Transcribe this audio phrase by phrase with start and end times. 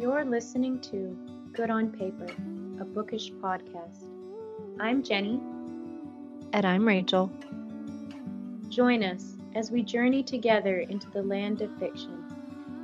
[0.00, 1.14] You're listening to
[1.52, 2.26] Good on Paper,
[2.80, 4.06] a bookish podcast.
[4.80, 5.38] I'm Jennie.
[6.54, 7.30] And I'm Rachel.
[8.70, 12.16] Join us as we journey together into the land of fiction,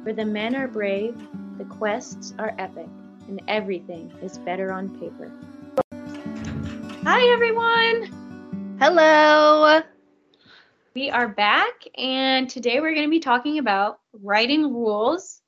[0.03, 1.17] where the men are brave,
[1.57, 2.89] the quests are epic,
[3.29, 5.33] and everything is better on paper.
[7.05, 8.77] Hi, everyone!
[8.79, 9.81] Hello!
[10.95, 15.41] We are back, and today we're going to be talking about writing rules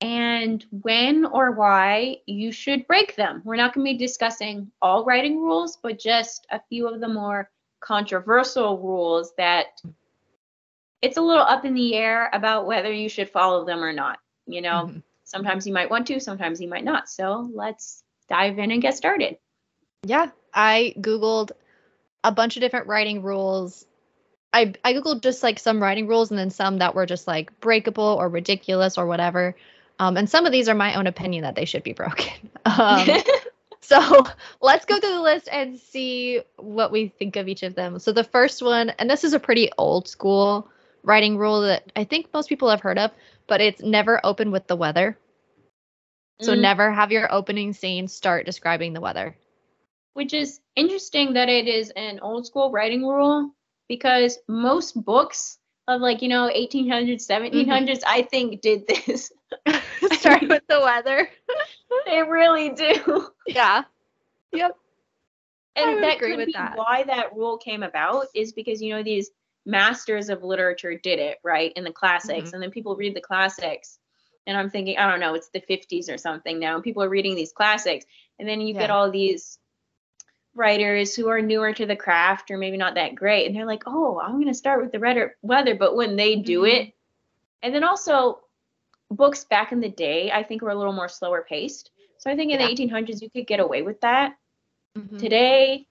[0.00, 3.42] and when or why you should break them.
[3.44, 7.08] We're not going to be discussing all writing rules, but just a few of the
[7.08, 7.50] more
[7.80, 9.80] controversial rules that
[11.02, 14.18] it's a little up in the air about whether you should follow them or not.
[14.46, 14.98] You know, mm-hmm.
[15.24, 17.08] sometimes you might want to, sometimes you might not.
[17.08, 19.38] So let's dive in and get started.
[20.02, 21.52] Yeah, I Googled
[22.22, 23.86] a bunch of different writing rules.
[24.52, 27.58] I, I Googled just like some writing rules and then some that were just like
[27.60, 29.56] breakable or ridiculous or whatever.
[29.98, 32.32] Um, and some of these are my own opinion that they should be broken.
[32.66, 33.06] Um,
[33.82, 34.24] so
[34.62, 37.98] let's go through the list and see what we think of each of them.
[37.98, 40.68] So the first one, and this is a pretty old school
[41.02, 43.10] writing rule that I think most people have heard of,
[43.46, 45.18] but it's never open with the weather.
[46.40, 46.60] So mm.
[46.60, 49.36] never have your opening scene start describing the weather.
[50.14, 53.50] Which is interesting that it is an old school writing rule
[53.88, 57.92] because most books of like, you know, 1800s, 1700s, mm-hmm.
[58.06, 59.30] I think did this.
[60.12, 61.28] Start with the weather.
[62.06, 63.28] they really do.
[63.46, 63.82] Yeah.
[64.52, 64.76] Yep.
[65.76, 66.76] And that could be that.
[66.76, 69.30] why that rule came about is because you know these
[69.66, 72.54] masters of literature did it right in the classics, mm-hmm.
[72.54, 73.98] and then people read the classics,
[74.46, 77.08] and I'm thinking I don't know it's the 50s or something now, and people are
[77.08, 78.04] reading these classics,
[78.38, 78.80] and then you yeah.
[78.80, 79.58] get all these
[80.54, 83.82] writers who are newer to the craft or maybe not that great, and they're like,
[83.86, 86.86] oh, I'm gonna start with the weather, but when they do mm-hmm.
[86.86, 86.94] it,
[87.62, 88.43] and then also
[89.14, 91.90] books back in the day, I think were a little more slower paced.
[92.18, 92.68] So I think in yeah.
[92.68, 94.36] the 1800s you could get away with that.
[94.96, 95.18] Mm-hmm.
[95.18, 95.86] Today,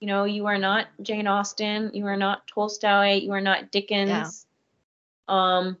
[0.00, 4.46] you know, you are not Jane Austen, you are not Tolstoy, you are not Dickens.
[5.28, 5.58] Yeah.
[5.58, 5.78] Um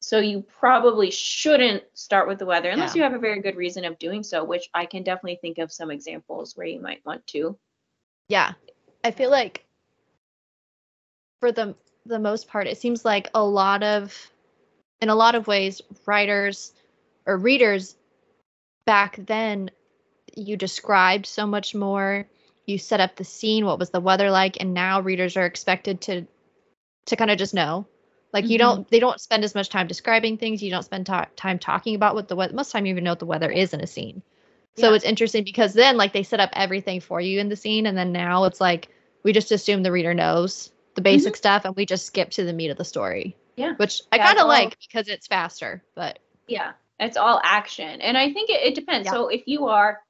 [0.00, 3.00] so you probably shouldn't start with the weather unless yeah.
[3.00, 5.70] you have a very good reason of doing so, which I can definitely think of
[5.70, 7.56] some examples where you might want to.
[8.28, 8.52] Yeah.
[9.04, 9.64] I feel like
[11.38, 11.74] for the
[12.06, 14.31] the most part it seems like a lot of
[15.02, 16.72] in a lot of ways, writers
[17.26, 17.96] or readers
[18.86, 19.70] back then,
[20.34, 22.26] you described so much more.
[22.66, 26.00] You set up the scene, what was the weather like, and now readers are expected
[26.02, 26.26] to
[27.06, 27.84] to kind of just know.
[28.32, 28.52] Like mm-hmm.
[28.52, 30.62] you don't, they don't spend as much time describing things.
[30.62, 32.54] You don't spend ta- time talking about what the weather.
[32.54, 34.22] Most time, you even know what the weather is in a scene.
[34.76, 34.96] So yeah.
[34.96, 37.98] it's interesting because then, like, they set up everything for you in the scene, and
[37.98, 38.88] then now it's like
[39.24, 41.38] we just assume the reader knows the basic mm-hmm.
[41.38, 43.36] stuff, and we just skip to the meat of the story.
[43.56, 43.74] Yeah.
[43.76, 48.00] Which I kind of like because it's faster, but yeah, it's all action.
[48.00, 49.06] And I think it, it depends.
[49.06, 49.12] Yeah.
[49.12, 50.00] So if you are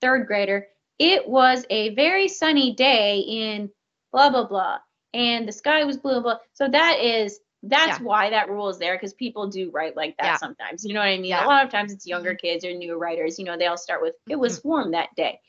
[0.00, 3.70] third grader, it was a very sunny day in
[4.12, 4.78] blah blah blah
[5.16, 6.38] and the sky was blue blah.
[6.52, 8.04] So that is that's yeah.
[8.04, 10.36] why that rule is there because people do write like that yeah.
[10.36, 10.84] sometimes.
[10.84, 11.24] You know what I mean?
[11.24, 11.44] Yeah.
[11.44, 12.46] A lot of times it's younger mm-hmm.
[12.46, 14.68] kids or new writers, you know, they all start with it was mm-hmm.
[14.68, 15.40] warm that day.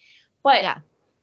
[0.43, 0.77] But yeah.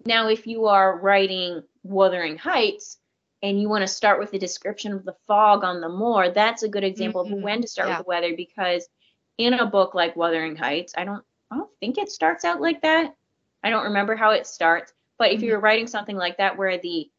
[0.04, 2.98] now if you are writing Wuthering Heights,
[3.44, 6.62] and you want to start with the description of the fog on the moor, that's
[6.62, 7.34] a good example mm-hmm.
[7.34, 7.99] of when to start yeah.
[7.99, 8.88] with the weather because
[9.37, 12.81] in a book like Wuthering Heights, I don't I don't think it starts out like
[12.81, 13.15] that.
[13.62, 15.49] I don't remember how it starts, but if mm-hmm.
[15.49, 17.10] you're writing something like that where the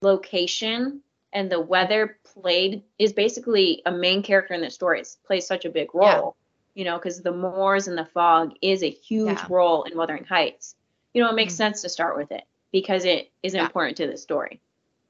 [0.00, 1.00] location
[1.32, 5.64] and the weather played is basically a main character in the story, it plays such
[5.64, 6.36] a big role.
[6.74, 6.80] Yeah.
[6.80, 9.46] You know, because the moors and the fog is a huge yeah.
[9.48, 10.74] role in Wuthering Heights.
[11.14, 11.58] You know, it makes mm-hmm.
[11.58, 12.42] sense to start with it
[12.72, 14.60] because it is important to the story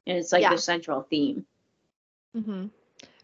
[0.06, 0.50] and it's like yeah.
[0.50, 1.46] the central theme.
[2.36, 2.66] Mm-hmm.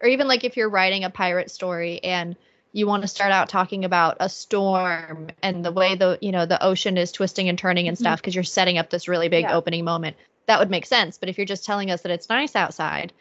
[0.01, 2.37] Or even like if you're writing a pirate story and
[2.73, 6.47] you want to start out talking about a storm and the way the you know
[6.47, 8.03] the ocean is twisting and turning and mm-hmm.
[8.03, 9.55] stuff because you're setting up this really big yeah.
[9.55, 10.17] opening moment
[10.47, 13.13] that would make sense but if you're just telling us that it's nice outside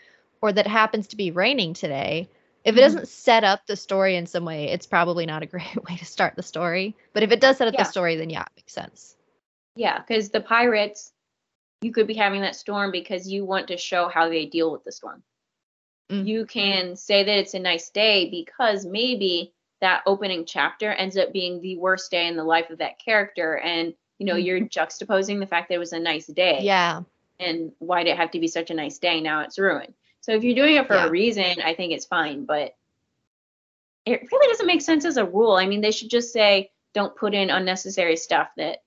[0.41, 2.29] or that it happens to be raining today
[2.63, 2.81] if it mm-hmm.
[2.81, 6.05] doesn't set up the story in some way it's probably not a great way to
[6.05, 7.83] start the story but if it does set up yeah.
[7.83, 9.15] the story then yeah it makes sense
[9.75, 11.13] yeah because the pirates
[11.81, 14.83] you could be having that storm because you want to show how they deal with
[14.83, 15.23] the storm.
[16.09, 16.27] Mm-hmm.
[16.27, 21.33] You can say that it's a nice day because maybe that opening chapter ends up
[21.33, 24.45] being the worst day in the life of that character and you know mm-hmm.
[24.45, 27.01] you're juxtaposing the fact that it was a nice day yeah
[27.39, 30.31] and why did it have to be such a nice day now it's ruined so
[30.31, 31.05] if you're doing it for yeah.
[31.05, 32.75] a reason i think it's fine but
[34.05, 37.15] it really doesn't make sense as a rule i mean they should just say don't
[37.15, 38.81] put in unnecessary stuff that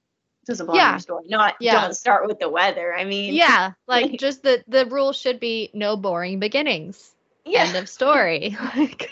[0.46, 0.96] doesn't belong yeah.
[0.98, 1.24] story.
[1.28, 1.82] Not yeah.
[1.82, 2.94] don't start with the weather.
[2.94, 7.12] I mean, yeah, like just the the rule should be no boring beginnings.
[7.44, 7.64] Yeah.
[7.64, 8.56] End of story.
[8.76, 9.10] Like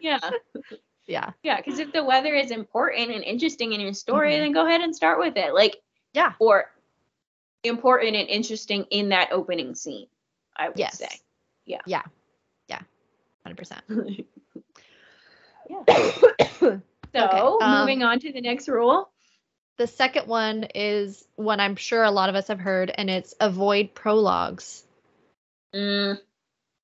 [0.00, 0.18] Yeah.
[1.06, 1.30] Yeah.
[1.42, 1.56] Yeah.
[1.56, 4.38] Because if the weather is important and interesting in your story, Mhm.
[4.38, 5.52] then go ahead and start with it.
[5.54, 5.76] Like,
[6.12, 6.34] Yeah.
[6.38, 6.70] or
[7.64, 10.06] important and interesting in that opening scene,
[10.56, 10.98] I would Yes.
[10.98, 11.08] say.
[13.42, 13.82] Hundred percent.
[15.68, 16.76] yeah.
[17.12, 19.10] So, um, moving on to the next rule.
[19.78, 23.94] Second one is one I'm sure a lot of us have heard, and it's avoid
[23.94, 24.84] prologues,
[25.74, 26.18] Mm,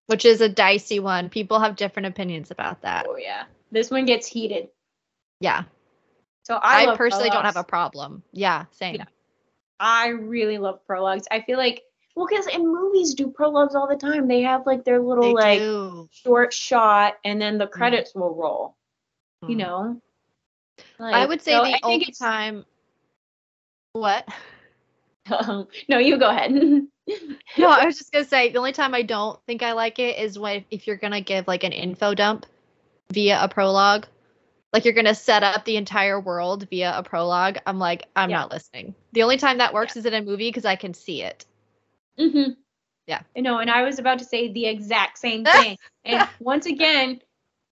[0.06, 1.28] which is a dicey one.
[1.28, 3.06] People have different opinions about that.
[3.08, 4.68] oh yeah, this one gets heated.
[5.40, 5.64] Yeah.
[6.44, 8.22] So I, I, personally don't have a problem.
[8.32, 8.96] Yeah, same.
[8.96, 9.04] Yeah.
[9.80, 11.26] I really love prologues.
[11.30, 11.82] I feel like
[12.14, 14.26] well, because in movies do prologues all the time.
[14.26, 16.08] They have like their little They like do.
[16.12, 18.76] short shot, and then the credits will roll.
[19.42, 19.58] You Mm.
[19.58, 20.00] know.
[20.98, 22.64] I would say so the only time.
[23.96, 24.28] What?
[25.88, 26.52] no, you go ahead.
[27.56, 30.18] No, I was just gonna say the only time I don't think I like it
[30.18, 32.44] is when if you're gonna give like an info dump
[33.10, 34.06] via a prologue,
[34.74, 37.56] like you're gonna set up the entire world via a prologue.
[37.66, 38.36] I'm like, I'm Yeah.
[38.36, 38.94] not listening.
[39.12, 41.46] The only time that works is in a movie because I can see it.
[42.18, 42.50] hmm
[43.06, 43.22] Yeah.
[43.34, 45.78] I know, and I was about to say the exact same thing.
[46.04, 47.20] and once again,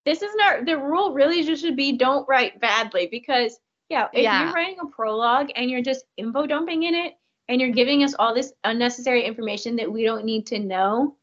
[0.07, 1.13] this is not the rule.
[1.13, 3.59] Really, just should be don't write badly because
[3.89, 4.45] yeah, if Yeah.
[4.45, 7.15] you're writing a prologue and you're just info dumping in it
[7.49, 11.17] and you're giving us all this unnecessary information that we don't need to know,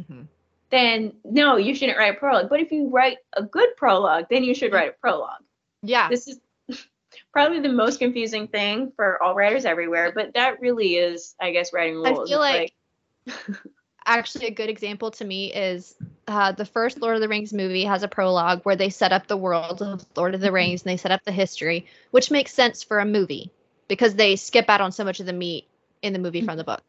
[0.00, 0.22] mm-hmm.
[0.70, 2.48] then no, you shouldn't write a prologue.
[2.48, 5.42] But if you write a good prologue, then you should write a prologue.
[5.82, 6.08] Yeah.
[6.08, 6.40] This is
[7.32, 11.72] probably the most confusing thing for all writers everywhere, but that really is, I guess,
[11.72, 12.30] writing rules.
[12.30, 12.72] I feel It's
[13.26, 13.56] like
[14.18, 15.94] actually a good example to me is
[16.28, 19.26] uh, the first Lord of the Rings movie has a prologue where they set up
[19.26, 22.52] the world of Lord of the Rings and they set up the history, which makes
[22.52, 23.50] sense for a movie
[23.88, 25.66] because they skip out on so much of the meat
[26.02, 26.82] in the movie from the book.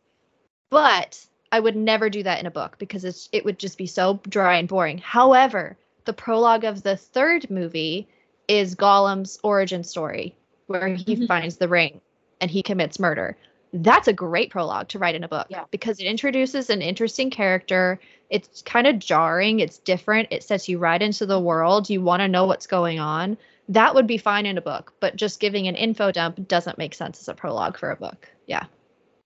[0.70, 3.88] But I would never do that in a book because it's it would just be
[3.88, 5.00] so dry and boring.
[5.00, 8.08] However, the prologue of the third movie
[8.48, 10.36] is Gollum's origin story
[10.68, 11.28] where he Mhm.
[11.28, 12.02] finds the ring
[12.40, 13.38] and he commits murder.
[13.74, 15.64] That's a great prologue to write in a book Yeah.
[15.72, 18.00] because it introduces an interesting character.
[18.30, 21.90] It's kind of jarring, it's different, it sets you right into the world.
[21.90, 23.38] You want to know what's going on.
[23.70, 26.94] That would be fine in a book, but just giving an info dump doesn't make
[26.94, 28.28] sense as a prologue for a book.
[28.46, 28.66] Yeah.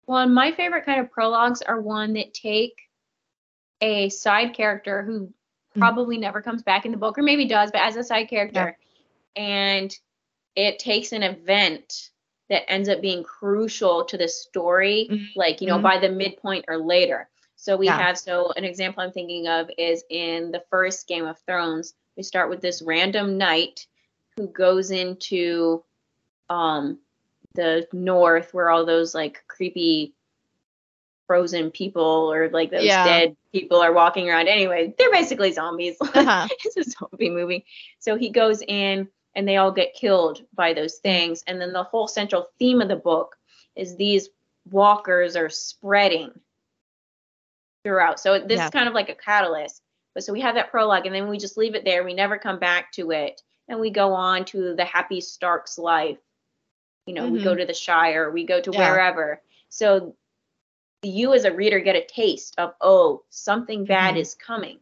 [0.05, 2.73] Well, my favorite kind of prologues are one that take
[3.81, 5.33] a side character who
[5.75, 5.79] Mm.
[5.79, 8.77] probably never comes back in the book, or maybe does, but as a side character,
[9.35, 9.93] and
[10.55, 12.11] it takes an event
[12.49, 15.27] that ends up being crucial to the story, Mhm.
[15.35, 15.83] like you know, Mhm.
[15.83, 17.29] by the midpoint or later.
[17.55, 17.97] So we Yeah.
[17.97, 21.95] have so an example I'm thinking of is in the first Game of Thrones.
[22.15, 23.87] We start with this random knight
[24.37, 25.83] who goes into
[26.49, 26.99] um
[27.55, 30.13] the north where all those like creepy
[31.25, 33.03] frozen people or like those Yeah.
[33.03, 34.47] dead people are walking around.
[34.47, 35.97] Anyway, they're basically zombies.
[36.13, 36.47] Uh-huh.
[36.63, 37.65] it's a zombie movie.
[37.99, 41.43] So he goes in and they all get killed by those things.
[41.47, 43.37] And then the whole central theme of the book
[43.75, 44.29] is these
[44.71, 46.31] walkers are spreading
[47.83, 48.19] throughout.
[48.19, 48.65] So this Yeah.
[48.65, 49.81] is kind of like a catalyst.
[50.13, 52.03] But so we have that prologue and then we just leave it there.
[52.03, 53.41] We never come back to it.
[53.67, 56.19] And we go on to the happy Stark's life.
[57.05, 58.89] You know, we go to the Shire, we go to Yeah.
[58.91, 59.41] wherever.
[59.69, 60.15] So
[61.03, 64.19] you as a reader get a taste of, oh, something bad Mhm.
[64.19, 64.79] is coming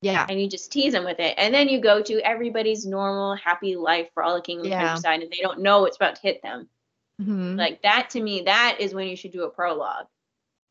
[0.00, 0.26] Yeah.
[0.28, 1.34] and you just tease them with it.
[1.38, 4.80] And then you go to everybody's normal, happy life, frolicking in the Yeah.
[4.86, 6.68] countryside, and they don't know it's about to hit them.
[7.20, 7.58] Mhm.
[7.58, 10.06] Like that to me, that is when you should do a prologue.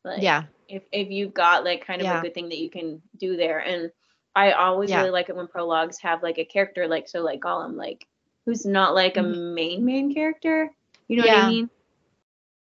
[0.04, 0.44] Like, yeah.
[0.68, 2.18] If if you've got like kind of Yeah.
[2.18, 3.90] a good thing that you can do there, and
[4.34, 4.98] I always Yeah.
[5.00, 8.06] really like it when prologues have like a character like so like Gollum, like
[8.46, 9.54] who's not like a Mhm.
[9.54, 10.70] main main character.
[11.08, 11.70] You know what I mean?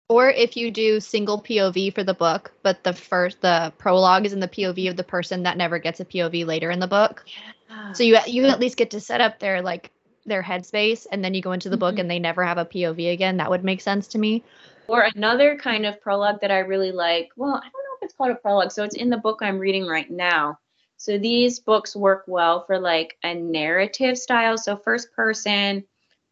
[0.09, 4.33] Or if you do single POV for the book, but the first the prologue is
[4.33, 7.25] in the POV of the person that never gets a POV later in the book.
[7.69, 7.91] Yeah.
[7.91, 9.91] So you you at least get to set up their like
[10.25, 12.01] their headspace and then you go into the book Mhm.
[12.01, 13.37] and they never have a POV again.
[13.37, 14.43] That would make sense to me.
[14.87, 17.29] Or another kind of prologue that I really like.
[17.35, 18.71] Well, I don't know if it's called a prologue.
[18.71, 20.59] So it's in the book I'm reading right now.
[20.97, 24.57] So these books work well for like a narrative style.
[24.57, 25.85] So first person,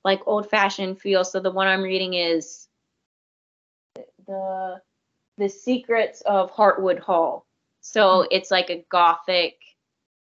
[0.03, 1.23] like old fashioned feel.
[1.23, 2.64] So the one I'm reading is
[4.27, 4.81] the
[5.37, 7.45] the secrets of Hartwood Hall.
[7.81, 8.27] So hmm.
[8.31, 9.55] it's like a gothic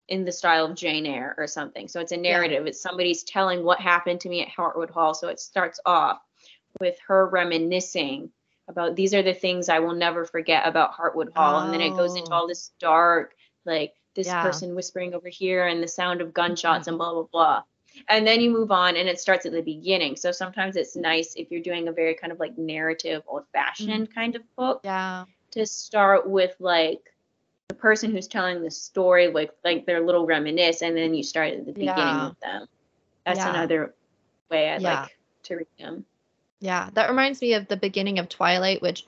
[0.08, 1.88] in the style of Jane Eyre or something.
[1.88, 2.66] So it's a narrative.
[2.68, 5.14] It's somebody's telling what happened to me at Hartwood Hall.
[5.14, 6.20] So it starts off
[6.80, 8.32] with her reminiscing
[8.68, 11.62] about these are the things I will never forget about Hartwood Hall.
[11.62, 12.36] And then it goes into Oh.
[12.36, 14.42] all this dark, like this Yeah.
[14.42, 16.90] person whispering over here and the sound of gunshots mm-hmm.
[16.90, 17.64] and blah, blah, blah.
[18.08, 20.16] And then you move on and it starts at the beginning.
[20.16, 24.14] So sometimes it's nice if you're doing a very kind of like narrative, old fashioned
[24.14, 25.26] kind of book Yeah.
[25.52, 27.00] to start with like
[27.68, 31.54] the person who's telling the story, like like their little reminisce, and then you start
[31.54, 32.28] at the beginning Yeah.
[32.30, 32.68] with them.
[33.26, 33.50] That's Yeah.
[33.52, 33.94] another
[34.50, 35.02] way I'd Yeah.
[35.02, 36.06] like to read them.
[36.60, 39.06] Yeah, that reminds me of the beginning of Twilight, which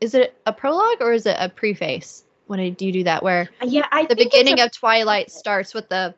[0.00, 2.24] is it a prologue or is it a preface?
[2.46, 5.72] When I do do that, where Uh, Yeah, I the beginning a- of Twilight starts
[5.74, 6.14] with the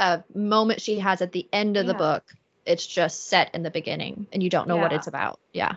[0.00, 2.24] uh, moment she has at the end of the book.
[2.66, 5.38] It's just set in the beginning, and you don't know what it's about.
[5.52, 5.76] Yeah,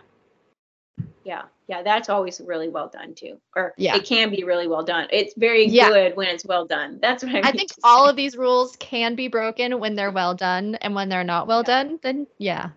[1.24, 3.38] Yeah, yeah, that's always really well done too.
[3.54, 3.96] Or Yeah.
[3.96, 5.08] it can be really well done.
[5.10, 5.90] It's very Yeah.
[5.90, 6.98] good when it's well done.
[7.00, 8.10] That's what I, I think all say.
[8.10, 11.60] of these rules can be broken when they're well done, and when they're not well
[11.60, 11.82] Yeah.
[11.84, 12.70] done, then yeah.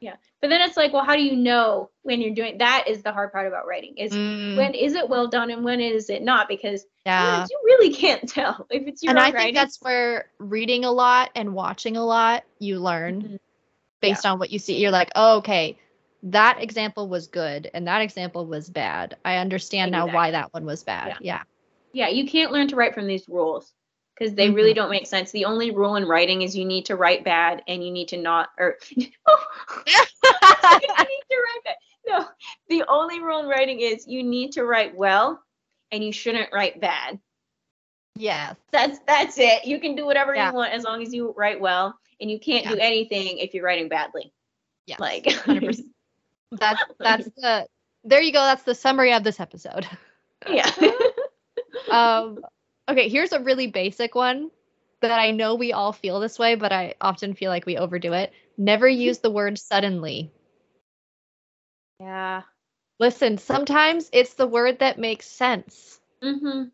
[0.00, 0.16] yeah.
[0.40, 3.12] But then it's like, well, how do you know when you're doing that is the
[3.12, 3.96] hard part about writing.
[3.96, 6.48] Is Mm, when is it well done and when is it not?
[6.48, 7.44] Because yeah.
[7.50, 9.54] you really can't tell if it's your and I think writing.
[9.54, 13.38] that's where reading a lot and watching a lot, you learn Mhm.
[14.00, 14.78] based on what you see.
[14.78, 15.76] You're like, oh, okay,
[16.24, 19.16] that example was good and that example was bad.
[19.24, 21.16] I understand now why that one was bad.
[21.20, 21.42] Yeah.
[21.92, 23.72] yeah, you can't learn to write from these rules
[24.14, 25.30] because they really don't make sense.
[25.30, 28.16] The only rule in writing is you need to write bad and you need to
[28.16, 28.76] not or
[30.72, 31.76] you need to write bad.
[32.06, 32.26] No,
[32.68, 35.42] the only rule in writing is you need to write well
[35.92, 37.18] and you shouldn't write bad.
[38.16, 38.54] yeah.
[38.72, 39.64] That's that's it.
[39.64, 40.48] You can do whatever Yeah.
[40.50, 42.72] you want as long as you write well and you can't Yeah.
[42.72, 44.32] do anything if you're writing badly.
[44.86, 44.96] Yeah.
[44.98, 45.82] Like 100%.
[46.52, 47.66] That's that's the
[48.04, 48.40] there you go.
[48.42, 49.86] That's the summary of this episode.
[50.48, 50.70] yeah.
[51.90, 52.38] um
[52.88, 54.50] okay, here's a really basic one
[55.00, 58.12] that I know we all feel this way, but I often feel like we overdo
[58.14, 58.32] it.
[58.56, 60.32] Never use the word suddenly.
[62.00, 62.42] Yeah.
[63.00, 66.00] Listen, sometimes it's the word that makes sense.
[66.22, 66.70] Mhm.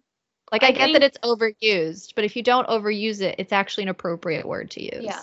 [0.51, 3.53] Like I I, get think- that it's overused, but if you don't overuse it, it's
[3.53, 5.05] actually an appropriate word to use.
[5.05, 5.21] Yeah.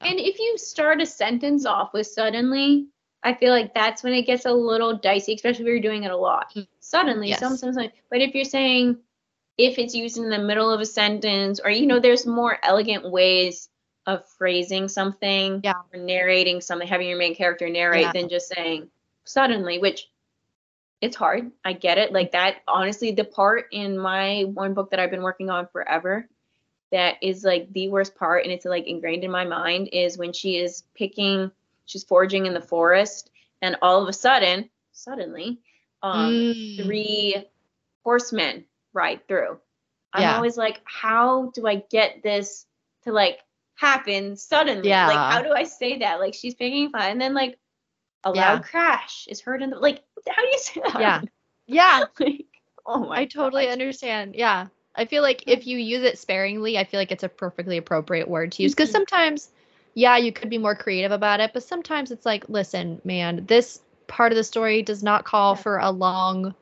[0.00, 2.86] And if you start a sentence off with suddenly,
[3.24, 6.12] I feel like that's when it gets a little dicey, especially if you're doing it
[6.12, 6.54] a lot.
[6.54, 6.68] Mm.
[6.78, 7.40] Suddenly, Yes.
[7.40, 7.76] sometimes,
[8.10, 8.98] but if you're saying,
[9.56, 13.10] if it's used in the middle of a sentence, or you know, there's more elegant
[13.10, 13.68] ways
[14.06, 15.74] of phrasing something, Yeah.
[15.92, 18.12] or narrating something, having your main character narrate Yeah.
[18.12, 18.88] than just saying
[19.28, 20.08] suddenly, which
[21.00, 21.52] it's hard.
[21.64, 22.12] I get it.
[22.12, 26.28] Like that, honestly, the part in my one book that I've been working on forever
[26.90, 30.32] that is like the worst part and it's like ingrained in my mind is when
[30.32, 31.50] she is picking
[31.84, 33.30] she's foraging in the forest
[33.60, 35.58] and all of a sudden suddenly
[36.02, 36.76] um Mm.
[36.78, 37.44] three
[38.04, 39.58] horsemen ride through
[40.14, 40.34] i'm Yeah.
[40.36, 42.64] always like how do i get this
[43.04, 43.40] to like
[43.74, 45.06] happen suddenly Yeah.
[45.08, 47.58] like how do i say that like she's picking fun and then like
[48.24, 48.52] a Yeah.
[48.54, 51.22] loud crash is heard in the like how do you say that Yeah.
[51.70, 52.46] Yeah, like,
[52.86, 53.72] oh my I totally gosh.
[53.72, 54.34] understand.
[54.34, 54.68] Yeah.
[54.94, 58.26] I feel like if you use it sparingly, I feel like it's a perfectly appropriate
[58.26, 58.72] word to use.
[58.74, 58.92] Because Mhm.
[58.92, 59.50] sometimes,
[59.94, 63.82] yeah, you could be more creative about it, but sometimes it's like, listen, man, this
[64.06, 65.60] part of the story does not call Yeah.
[65.60, 66.54] for a long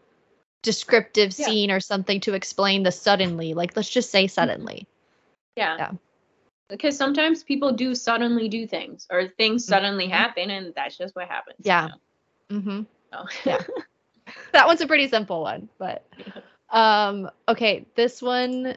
[0.62, 1.46] descriptive Yeah.
[1.46, 3.54] scene or something to explain the suddenly.
[3.54, 4.86] Like, let's just say suddenly.
[5.54, 5.76] Yeah.
[5.76, 5.90] Yeah.
[6.68, 10.10] Because sometimes people do suddenly do things or things suddenly Mhm.
[10.12, 11.56] happen and that's just what happens.
[11.60, 11.88] you Yeah.
[12.50, 12.58] know?
[12.58, 12.82] Mm-hmm.
[13.12, 13.62] So- Yeah.
[14.52, 16.04] that one's a pretty simple one, but
[16.70, 18.76] um okay, this one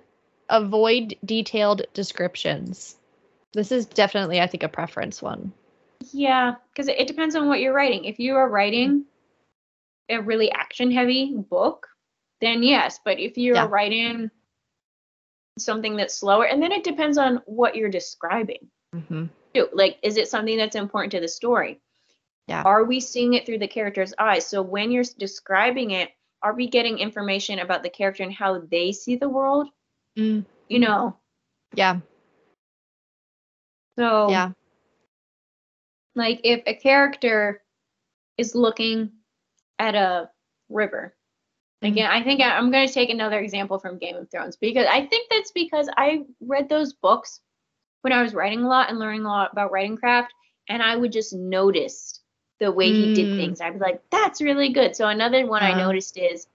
[0.49, 2.95] avoid detailed descriptions.
[3.53, 5.51] This is definitely I think a preference one.
[6.13, 6.55] yeah.
[6.71, 8.05] Because it, it depends on what you're writing.
[8.05, 9.05] If you are writing
[10.09, 11.87] a really action heavy book,
[12.41, 12.99] then yes.
[13.03, 13.67] But if you're Yeah.
[13.67, 14.29] writing
[15.57, 18.69] something that's slower, and then it depends on what you're describing.
[18.95, 19.25] Mm-hmm.
[19.53, 19.69] too.
[19.73, 21.79] Like, is it something that's important to the story?
[22.47, 22.63] Yeah.
[22.63, 24.47] Are we seeing it through the character's eyes?
[24.47, 26.09] So when you're describing it,
[26.41, 29.69] are we getting information about the character and how they see the world?
[30.17, 31.17] Mm, You know.
[31.75, 31.99] yeah,
[33.97, 34.51] So yeah.
[36.15, 37.61] like if a character
[38.37, 39.11] is looking
[39.77, 40.29] at a
[40.69, 41.13] river.
[41.81, 44.85] Again, I think I- I'm going to take another example from Game of Thrones because
[44.89, 47.39] I think that's because I read those books
[48.01, 50.33] when I was writing a lot and learning a lot about writing craft,
[50.67, 52.19] and I would just notice
[52.59, 53.35] the way he did Mm.
[53.35, 53.61] things.
[53.61, 55.79] I'd be like, "That's really good." So another one I Uh-huh.
[55.87, 56.47] noticed is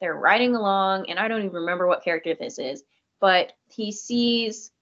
[0.00, 2.84] they're riding along, and I don't even remember what character this is,
[3.20, 4.72] but he sees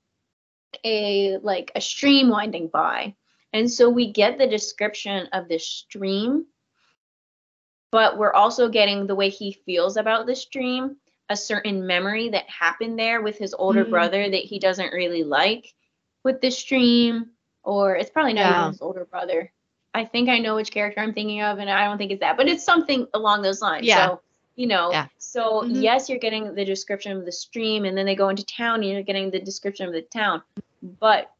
[0.84, 3.14] a like a stream winding by,
[3.52, 6.46] and so we get the description of the stream
[7.94, 10.96] but we're also getting the way he feels about the stream,
[11.28, 13.90] a certain memory that happened there with his older Mm.
[13.90, 15.72] brother that he doesn't really like
[16.24, 17.30] with the stream,
[17.62, 18.58] or it's probably not Yeah.
[18.62, 19.52] even his older brother.
[19.94, 22.36] I think I know which character I'm thinking of, and I don't think it's that,
[22.36, 23.86] but it's something along those lines.
[23.86, 24.08] Yeah.
[24.08, 24.20] So,
[24.56, 25.06] you know, Yeah.
[25.18, 25.80] so Mhm.
[25.80, 28.86] yes, you're getting the description of the stream, and then they go into town, and
[28.86, 30.42] you're getting the description of the town,
[30.98, 31.30] but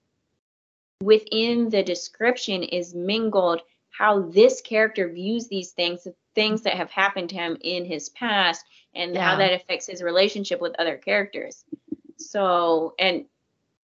[1.03, 6.91] within the description is mingled how this character views these things, the things that have
[6.91, 8.65] happened to him in his past,
[8.95, 9.23] and Yeah.
[9.23, 11.65] how that affects his relationship with other characters.
[12.17, 13.27] So, and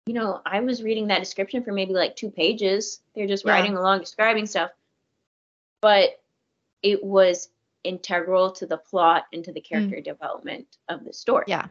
[0.06, 3.00] you know, I was reading that description for maybe like two pages.
[3.14, 3.52] They're just Yeah.
[3.52, 4.70] writing along, describing stuff.
[5.80, 6.20] But
[6.82, 7.48] it was
[7.84, 9.64] integral to the plot and to the mm.
[9.64, 11.44] character development of the story.
[11.48, 11.68] Yeah.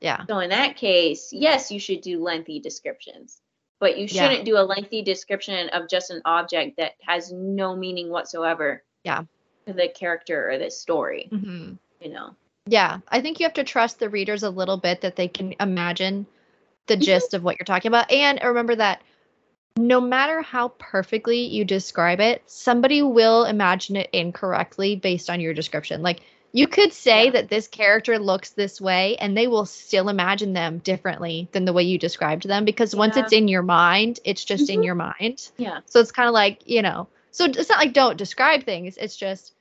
[0.00, 0.24] Yeah.
[0.26, 3.40] So in that case, yes, you should do lengthy descriptions,
[3.80, 8.08] but you shouldn't do a lengthy description of just an object that has no meaning
[8.08, 8.84] whatsoever.
[9.04, 9.24] Yeah.
[9.72, 12.34] The character or the story, hmm you know.
[12.66, 12.98] Yeah.
[13.08, 16.26] I think you have to trust the readers a little bit that they can imagine
[16.86, 17.02] the Mhm.
[17.02, 18.10] gist of what you're talking about.
[18.10, 19.02] And remember that
[19.76, 25.54] no matter how perfectly you describe it, somebody will imagine it incorrectly based on your
[25.54, 26.02] description.
[26.02, 26.20] Like
[26.52, 27.30] you could say Yeah.
[27.32, 31.72] that this character looks this way and they will still imagine them differently than the
[31.72, 34.84] way you described them because once it's in your mind, it's just in Mhm.
[34.84, 35.50] your mind.
[35.58, 35.80] Yeah.
[35.86, 38.96] So it's kind of like, you know, so it's not like don't describe things.
[38.96, 39.52] It's just,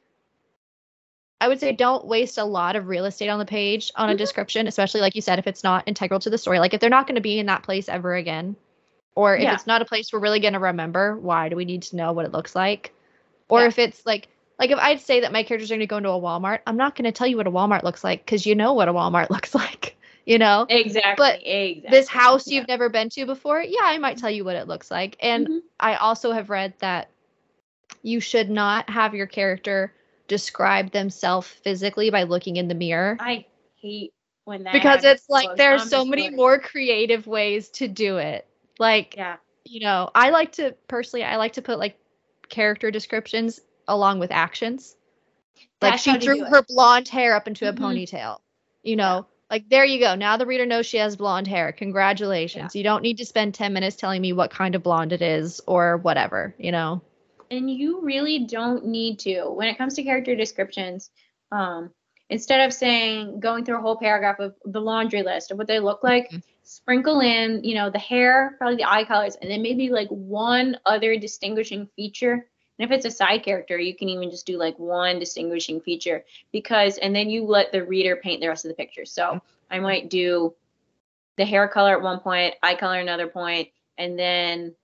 [1.39, 4.13] I would say don't waste a lot of real estate on the page on a
[4.13, 4.17] Mhm.
[4.17, 6.59] description, especially like you said, if it's not integral to the story.
[6.59, 8.55] Like if they're not going to be in that place ever again,
[9.15, 9.53] or if Yeah.
[9.53, 12.11] it's not a place we're really going to remember, why do we need to know
[12.11, 12.93] what it looks like?
[13.49, 13.67] Or Yeah.
[13.67, 16.09] if it's like, like if I'd say that my characters are going to go into
[16.09, 18.55] a Walmart, I'm not going to tell you what a Walmart looks like because you
[18.55, 20.65] know what a Walmart looks like, you know?
[20.69, 21.13] Exactly.
[21.17, 21.91] But exactly.
[21.91, 22.59] this house Yeah.
[22.59, 25.15] you've never been to before, yeah, I might tell you what it looks like.
[25.19, 25.61] And Mhm.
[25.79, 27.09] I also have read that
[28.01, 29.93] you should not have your character
[30.27, 33.45] describe themselves physically by looking in the mirror I
[33.81, 34.13] hate
[34.45, 38.47] when that because it's like there are so many more creative ways to do it.
[38.79, 39.37] Like, Yeah.
[39.65, 41.97] you know, I like to personally, I like to put like
[42.49, 44.95] character descriptions along with actions.
[45.81, 47.77] Like That's she drew her blonde hair up into a Mhm.
[47.77, 48.39] ponytail.
[48.83, 50.15] You know, like there you go.
[50.15, 51.71] Now the reader knows she has blonde hair.
[51.71, 52.75] Congratulations.
[52.75, 55.61] You don't need to spend 10 minutes telling me what kind of blonde it is
[55.67, 57.01] or whatever, you know.
[57.51, 61.09] And you really don't need to when it comes to character descriptions
[61.51, 61.89] um
[62.29, 65.79] instead of saying going through a whole paragraph of the laundry list of what they
[65.79, 66.43] look like Mhm.
[66.63, 70.77] sprinkle in you know the hair probably the eye colors and then maybe like one
[70.85, 72.49] other distinguishing feature.
[72.79, 76.25] And if it's a side character you can even just do like one distinguishing feature
[76.51, 79.05] because and then you let the reader paint the rest of the picture.
[79.05, 80.53] So i might do
[81.37, 84.75] the hair color at one point eye color another point and then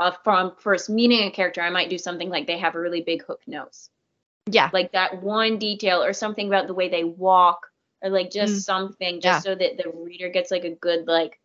[0.00, 3.02] uh, from first meeting a character, I might do something like they have a really
[3.02, 3.90] big hook nose,
[4.46, 4.70] Yeah.
[4.72, 7.66] like that one detail, or something about the way they walk,
[8.02, 8.64] or like just Mm.
[8.64, 9.52] something, just Yeah.
[9.52, 11.40] so that the reader gets like a good like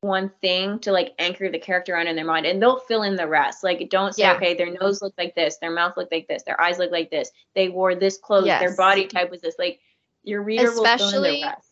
[0.00, 3.16] one thing to like anchor the character on in their mind, and they'll fill in
[3.16, 3.62] the rest.
[3.64, 4.34] Like don't say, Yeah.
[4.34, 7.10] okay, their nose looked like this, their mouth looked like this, their eyes look like
[7.10, 9.56] this, they wore this clothes, their body type was this.
[9.58, 9.80] Like
[10.24, 11.71] your reader will fill in the rest.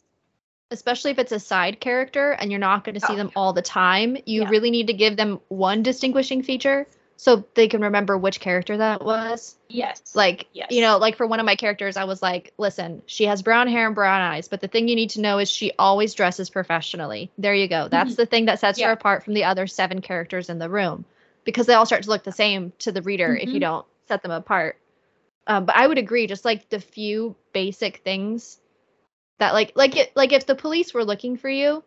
[0.70, 3.52] Especially if it's a side character and you're not going to see Oh, them all
[3.52, 4.48] the time, you Yeah.
[4.50, 9.04] really need to give them one distinguishing feature so they can remember which character that
[9.04, 9.56] was.
[9.68, 10.14] Yes.
[10.14, 10.68] Like, Yes.
[10.70, 13.66] you know, like for one of my characters, I was like, listen, she has brown
[13.68, 16.48] hair and brown eyes, but the thing you need to know is she always dresses
[16.50, 17.30] professionally.
[17.36, 17.88] There you go.
[17.88, 18.92] That's the thing that sets her Mm-hmm.
[18.92, 21.04] Apart from the other seven characters in the room
[21.44, 23.60] because they all start to look the same to the reader if you Mhm.
[23.60, 24.78] don't set them apart.
[25.46, 28.58] Um, but I would agree, just like the few basic things
[29.40, 31.82] that, like, like it, like if the police were looking for you,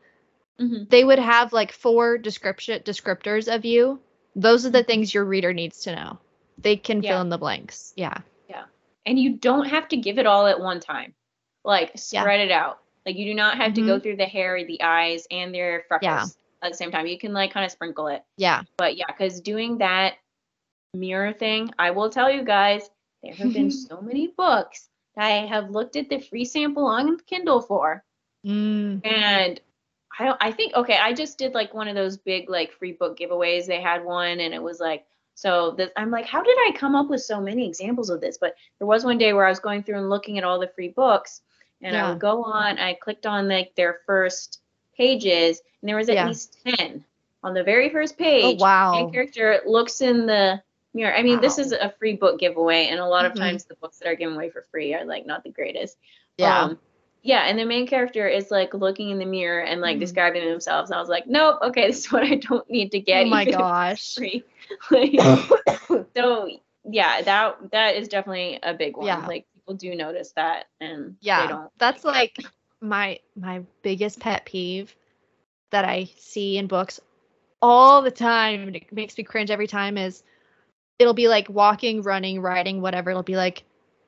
[0.60, 0.90] Mhm.
[0.90, 4.00] they would have like four description descriptors of you.
[4.36, 4.88] Those are the Mhm.
[4.88, 6.20] things your reader needs to know.
[6.58, 7.12] They can Yeah.
[7.12, 7.94] fill in the blanks.
[7.96, 8.18] Yeah.
[8.50, 8.66] Yeah.
[9.06, 11.16] And you don't have to give it all at one time.
[11.64, 12.22] Like Yeah.
[12.22, 12.80] spread it out.
[13.06, 14.04] Like you do not have to go Mhm.
[14.04, 17.08] through the hair, the eyes, and their freckles at the same time.
[17.08, 18.24] You can like kind of sprinkle it.
[18.38, 18.62] Yeah.
[18.78, 20.14] But yeah, because doing that
[20.94, 22.90] mirror thing, I will tell you guys,
[23.24, 27.62] there have been so many books I have looked at the free sample on Kindle
[27.62, 28.04] for,
[28.46, 29.06] Mm.
[29.06, 29.60] and
[30.20, 30.38] I don't.
[30.42, 33.66] I think okay, I just did like one of those big like free book giveaways.
[33.66, 35.72] They had one, and it was like so.
[35.72, 38.38] This, I'm like, how did I come up with so many examples of this?
[38.38, 40.68] But there was one day where I was going through and looking at all the
[40.76, 41.42] free books,
[41.82, 42.10] and I Yeah.
[42.12, 42.78] would go on.
[42.78, 44.60] I clicked on like their first
[44.96, 46.28] pages, and there was at Yeah.
[46.28, 47.04] least ten
[47.44, 48.60] on the very first page.
[48.60, 48.92] Oh wow.
[48.94, 50.62] Main character looks in the
[50.94, 51.14] mirror.
[51.16, 53.38] I mean, this is a free book giveaway, and a lot of Mhm.
[53.40, 55.98] times the books that are given away for free are like not the greatest.
[56.38, 56.64] Yeah.
[56.64, 56.80] Um,
[57.24, 60.00] yeah, and the main character is like looking in the mirror and like Mhm.
[60.00, 60.90] describing themselves.
[60.90, 63.26] And I was like, nope, okay, this is what I don't need to get.
[63.26, 64.16] oh my even if it's gosh.
[64.16, 64.44] free.
[64.92, 65.14] Like,
[66.16, 66.50] so
[66.86, 69.08] yeah, that that is definitely a big one.
[69.08, 69.26] Yeah.
[69.26, 71.48] Like people do notice that, and they Yeah.
[71.48, 71.70] don't.
[71.78, 72.38] That's like
[72.82, 74.96] my my biggest pet peeve
[75.72, 77.00] that I see in books
[77.62, 80.24] all the time and it makes me cringe every time is
[81.00, 83.10] it'll be like walking, running, riding, whatever.
[83.12, 83.64] It'll be like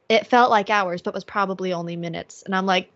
[0.09, 2.43] it felt like hours but was probably only minutes.
[2.43, 2.91] And I'm like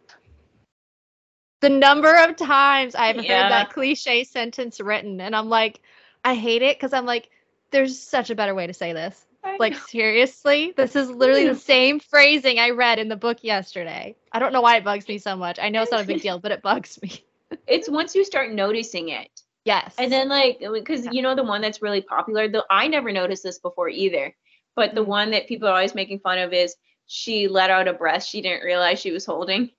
[1.62, 3.43] the number of times I've Yeah.
[3.43, 5.82] heard that cliche sentence written and I'm like
[6.23, 7.30] I hate it cuz I'm like
[7.71, 9.25] there's such a better way to say this.
[9.58, 14.15] Like seriously, this is literally the same phrasing I read in the book yesterday.
[14.32, 15.60] I don't know why it bugs me so much.
[15.60, 17.23] I know it's not a big deal, but it bugs me.
[17.67, 19.95] it's once you start noticing it Yes.
[19.98, 23.43] And then like because you know the one that's really popular, though I never noticed
[23.43, 24.36] this before either.
[24.76, 25.08] But the Mm.
[25.08, 26.76] one that people are always making fun of is
[27.08, 29.72] she let out a breath she didn't realize she was holding.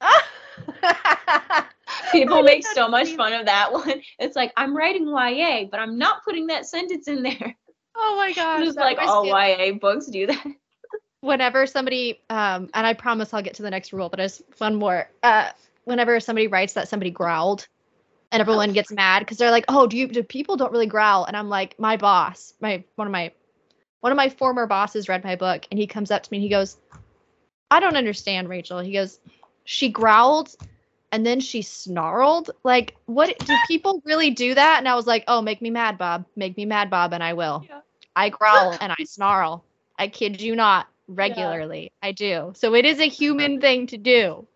[2.12, 4.00] People make so much fun of that one.
[4.18, 7.56] It's like I'm writing YA, but I'm not putting that sentence in there.
[7.96, 8.62] Oh my gosh.
[8.66, 10.46] It's that like all YA books do that.
[11.20, 14.76] whenever somebody um and I promise I'll get to the next rule, but just one
[14.76, 15.08] more.
[15.22, 15.50] Uh
[15.84, 17.66] whenever somebody writes that somebody growled
[18.32, 18.42] and oh.
[18.42, 21.36] everyone gets mad because they're like, "Oh, do you do people don't really growl?" And
[21.36, 23.32] I'm like, "My boss, my one of my
[24.00, 26.42] one of my former bosses read my book and he comes up to me and
[26.42, 26.76] he goes,
[27.70, 29.18] "I don't understand, Rachel." He goes,
[29.64, 30.54] "She growled
[31.12, 32.50] and then she snarled.
[32.64, 35.98] Like, what do people really do that?" And I was like, "Oh, make me mad,
[35.98, 36.24] Bob.
[36.36, 37.80] Make me mad, Bob, and I will." Yeah.
[38.16, 39.64] I growl and I snarl.
[39.98, 41.92] I kid you not, regularly.
[42.02, 42.52] I do.
[42.56, 44.46] So it is a human thing to do.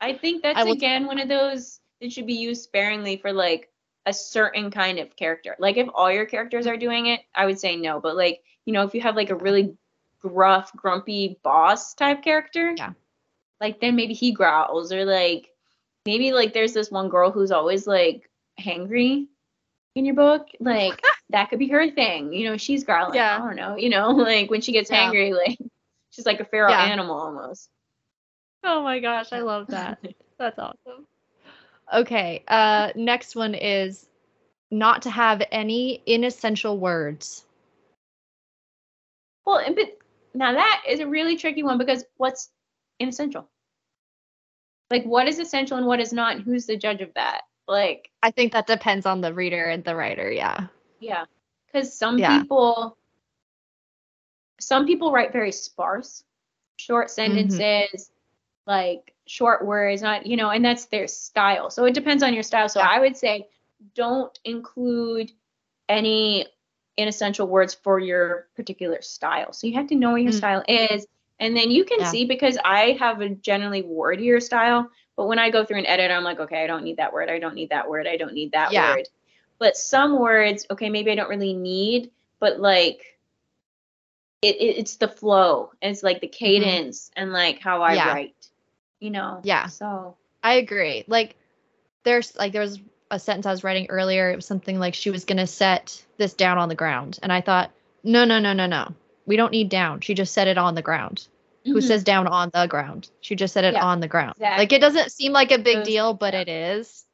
[0.00, 3.70] I think that's I again one of those that should be used sparingly for like
[4.06, 5.56] a certain kind of character.
[5.58, 8.00] Like if all your characters are doing it, I would say no.
[8.00, 9.74] But like, you know, if you have like a really
[10.20, 12.92] gruff, grumpy boss type character, Yeah.
[13.60, 15.48] like then maybe he growls or like
[16.04, 18.28] maybe like there's this one girl who's always like
[18.60, 19.26] hangry
[19.94, 20.48] in your book.
[20.60, 22.32] Like that could be her thing.
[22.32, 23.14] You know, she's growling.
[23.16, 23.36] Yeah.
[23.36, 25.02] I don't know, you know, like when she gets Yeah.
[25.04, 25.58] angry, like
[26.10, 26.82] she's like a feral Yeah.
[26.84, 27.68] animal almost.
[28.62, 29.98] Oh my gosh, I love that.
[30.38, 31.06] That's awesome.
[31.92, 34.06] Okay, uh next one is
[34.70, 37.44] not to have any inessential words.
[39.44, 39.98] Well, but
[40.34, 42.50] now that is a really tricky one because what's
[42.98, 43.48] inessential?
[44.90, 47.42] Like what is essential and what is not, and who's the judge of that?
[47.68, 50.68] Like, I think that depends on the reader and the writer, yeah.
[51.00, 51.24] yeah.
[51.66, 52.40] Because some Yeah.
[52.40, 52.96] people
[54.60, 56.24] some people write very sparse,
[56.76, 58.10] short sentences,
[58.66, 61.70] like short words, not you know, and that's their style.
[61.70, 62.68] So it depends on your style.
[62.68, 62.88] So Yeah.
[62.90, 63.48] I would say
[63.94, 65.32] don't include
[65.88, 66.46] any
[66.96, 69.52] inessential words for your particular style.
[69.52, 70.36] So you have to know what your Mm.
[70.38, 71.06] style is.
[71.38, 72.06] And then you can Yeah.
[72.06, 76.10] see because I have a generally wordier style, but when I go through and edit,
[76.10, 77.28] I'm like, okay, I don't need that word.
[77.28, 78.06] I don't need that word.
[78.06, 78.94] I don't need that Yeah.
[78.94, 79.08] word.
[79.58, 82.10] But some words, okay, maybe I don't really need,
[82.40, 83.18] but like
[84.42, 85.72] it, it it's the flow.
[85.82, 87.96] It's like the cadence and like how I Mm-hmm.
[87.96, 88.12] Yeah.
[88.12, 88.35] write.
[89.00, 89.40] You know?
[89.44, 89.66] Yeah.
[89.66, 91.04] So I agree.
[91.06, 91.36] Like
[92.04, 92.80] there's like there was
[93.10, 94.30] a sentence I was writing earlier.
[94.30, 97.18] It was something like she was gonna set this down on the ground.
[97.22, 97.70] And I thought,
[98.02, 98.94] no, no, no, no, no.
[99.26, 100.00] We don't need down.
[100.00, 101.26] She just set it on the ground.
[101.64, 101.82] Who mhm.
[101.82, 103.10] says down on the ground?
[103.20, 104.34] She just said it Yeah, on the ground.
[104.36, 104.62] exactly.
[104.62, 106.40] Like it doesn't seem like a big Those deal, but yeah.
[106.40, 107.04] it is.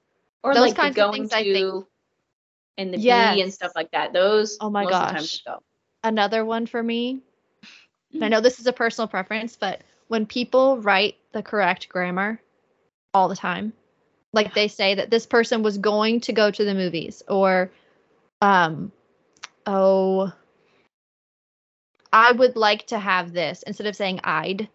[0.45, 1.87] or those like kinds the of going things I think- to
[2.77, 3.39] and the Yes.
[3.41, 4.13] and stuff like that.
[4.13, 5.63] Those Oh my most of the time gosh.
[6.05, 7.21] Another one for me.
[8.15, 8.31] I Mhm.
[8.31, 9.83] know this is a personal preference, but
[10.13, 12.39] when people write the correct grammar
[13.15, 13.73] all the time,
[14.35, 17.71] like they say that this person was going to go to the movies or
[18.43, 18.93] um
[19.67, 20.31] oh
[22.13, 24.69] I would like to have this instead of saying I'd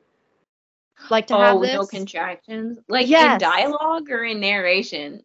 [1.12, 1.76] like to oh, have this.
[1.76, 2.80] no contractions.
[2.90, 5.22] Like in dialogue or in narration.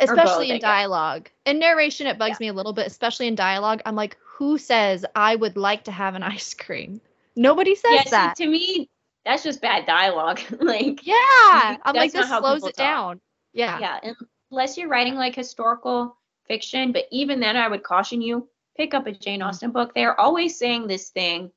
[0.00, 1.30] especially both, in dialogue.
[1.46, 3.80] In narration, it bugs me a little bit, especially in dialogue.
[3.86, 7.00] I'm like, who says I would like to have an ice cream?
[7.36, 8.36] Nobody says yeah, that.
[8.38, 8.88] to me,
[9.24, 10.40] that's just bad dialogue.
[10.60, 12.76] like yeah, I'm like, this slows it talk.
[12.76, 13.20] down.
[13.52, 13.78] Yeah.
[13.78, 14.12] yeah,
[14.50, 16.16] unless you're writing like historical
[16.48, 19.46] fiction, but even then I would caution you, pick up a Jane Mm.
[19.46, 19.94] Austen book.
[19.94, 21.52] They're always saying this thing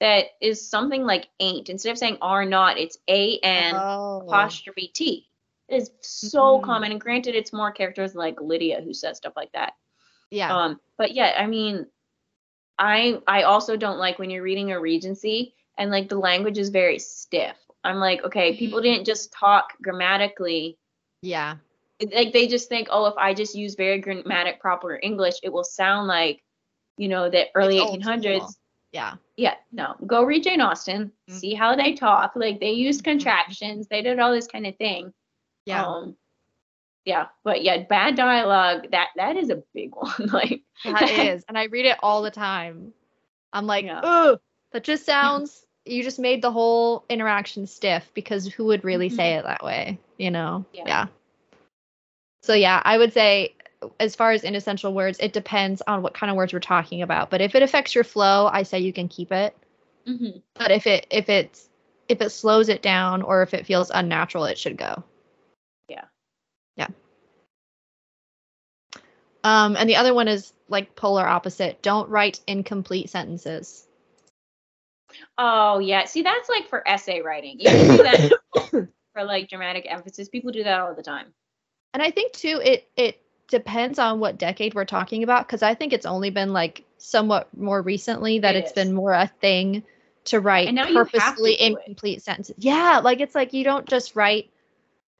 [0.00, 1.68] that is something like ain't.
[1.70, 4.22] Instead of saying are not, it's a and oh.
[4.26, 5.28] apostrophe T.
[5.68, 6.64] It is so Mhm.
[6.64, 6.92] common.
[6.92, 9.72] And granted, it's more characters like Lydia who says stuff like that.
[10.30, 10.54] Yeah.
[10.56, 11.86] Um, but yeah, I mean,
[12.78, 16.68] I I also don't like when you're reading a Regency and like the language is
[16.70, 17.56] very stiff.
[17.84, 20.76] I'm like, okay, people didn't just talk grammatically.
[21.22, 21.56] yeah.
[22.00, 25.64] Like they just think, oh, if I just use very grammatic proper English, it will
[25.64, 26.42] sound like,
[26.96, 28.54] you know, the early It's 1800s.
[28.92, 29.14] Yeah.
[29.36, 29.94] Yeah, no.
[30.06, 31.34] Go read Jane Austen, Mhm.
[31.34, 32.32] see how they talk.
[32.36, 33.04] Like they used Mhm.
[33.04, 35.12] contractions, they did all this kind of thing.
[35.64, 35.86] Yeah.
[35.86, 36.16] Um,
[37.04, 38.90] yeah, but yeah, bad dialogue.
[38.92, 40.26] That that is a big one.
[40.32, 41.44] like that is.
[41.48, 42.92] And I read it all the time.
[43.52, 44.00] I'm like, Yeah.
[44.02, 44.38] oh,
[44.72, 49.34] that just sounds you just made the whole interaction stiff because who would really say
[49.34, 50.66] it that way, you know?
[50.72, 51.06] Yeah.
[52.42, 53.54] So yeah, I would say
[54.00, 57.30] as far as inessential words, it depends on what kind of words we're talking about.
[57.30, 59.56] But if it affects your flow, I say you can keep it.
[60.06, 60.42] mhm.
[60.54, 61.68] But if it if it's
[62.08, 65.04] if it slows it down or if it feels unnatural, it should go.
[65.88, 66.06] Yeah.
[66.76, 66.88] Yeah.
[69.44, 71.82] Um, and the other one is like polar opposite.
[71.82, 73.87] Don't write incomplete sentences.
[75.36, 76.04] Oh yeah.
[76.04, 77.58] See, that's like for essay writing.
[77.60, 78.32] You can do that
[79.14, 80.28] for like dramatic emphasis.
[80.28, 81.32] People do that all the time.
[81.94, 85.74] And I think too, it it depends on what decade we're talking about because I
[85.74, 88.74] think it's only been like somewhat more recently that It it's is.
[88.74, 89.82] been more a thing
[90.24, 91.60] to write And now you to purposefully it.
[91.72, 92.56] incomplete sentences.
[92.58, 94.50] Yeah, like it's like you don't just write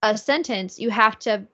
[0.03, 1.47] a sentence, you have to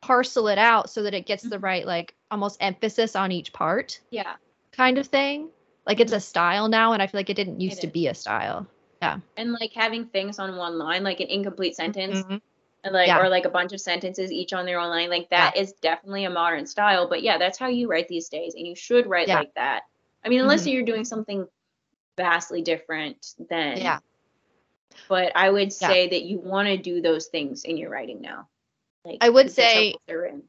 [0.00, 1.62] parcel it out so that it gets the Mhm.
[1.62, 4.36] right like almost emphasis on each part Yeah.
[4.72, 5.50] kind of thing.
[5.90, 8.06] Like it's a style now and I feel like it didn't used It to be
[8.06, 8.64] a style.
[9.02, 9.18] Yeah.
[9.36, 12.40] And like having things on one line, like an incomplete sentence, Mhm.
[12.84, 13.18] and like Yeah.
[13.20, 16.26] or like a bunch of sentences each on their own line, like that is definitely
[16.26, 17.08] a modern style.
[17.08, 19.40] But yeah, that's how you write these days, and you should write Yeah.
[19.40, 19.82] like that.
[20.24, 20.72] I mean, unless Mhm.
[20.74, 21.48] you're doing something
[22.16, 23.98] vastly different, then Yeah.
[25.08, 25.88] But I would Yeah.
[25.88, 28.48] say that you want to do those things in your writing now.
[29.04, 30.42] Like I would because that's how say- books are written.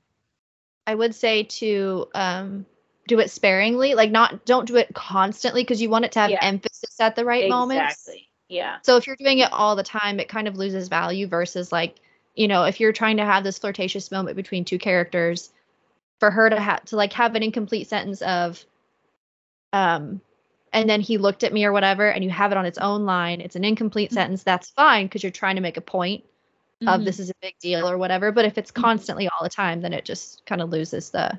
[0.85, 2.65] I would say to um
[3.07, 6.29] do it sparingly, like not don't do it constantly because you want it to have
[6.31, 6.39] Yeah.
[6.41, 7.81] emphasis at the right moment.
[7.81, 8.29] exactly.
[8.49, 8.77] Yeah.
[8.83, 11.95] So if you're doing it all the time, it kind of loses value versus like,
[12.35, 15.51] you know, if you're trying to have this flirtatious moment between two characters,
[16.19, 18.63] for her to have to like have an incomplete sentence of
[19.73, 20.21] um
[20.73, 23.05] and then he looked at me or whatever and you have it on its own
[23.05, 24.13] line, it's an incomplete Mhm.
[24.13, 26.23] sentence, that's fine because you're trying to make a point
[26.87, 27.05] of Mhm.
[27.05, 28.31] this is a big deal or whatever.
[28.31, 28.81] But if it's Mhm.
[28.81, 31.37] constantly all the time, then it just kind of loses the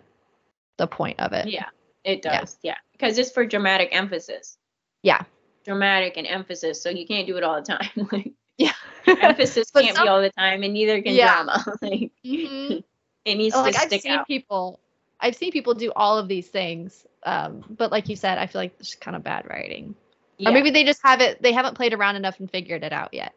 [0.83, 1.47] the point of it.
[1.49, 1.67] Yeah,
[2.05, 2.59] it does.
[2.63, 4.59] Yeah, because it's for dramatic emphasis.
[5.03, 5.23] Yeah.
[5.65, 7.89] Dramatic and emphasis, so you can't do it all the time.
[8.13, 8.73] like Yeah.
[9.07, 11.33] emphasis can't some- be all the time, and neither can Yeah.
[11.45, 11.65] drama.
[11.83, 12.83] like Mhm.
[13.25, 14.27] it needs to like to I've seen out.
[14.27, 14.81] people
[15.21, 17.07] I've seen people do all of these things.
[17.25, 19.95] Um, but like you said, I feel like it's kind of bad writing.
[20.37, 20.49] Yeah.
[20.49, 23.15] Or maybe they just have it they haven't played around enough and figured it out
[23.15, 23.33] yet.